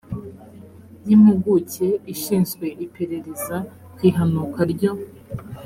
y 1.07 1.09
impuguke 1.15 1.87
ishinzwe 2.13 2.65
iperereza 2.85 3.57
ku 3.95 3.99
ihanuka 4.09 4.61
ryo 4.73 4.91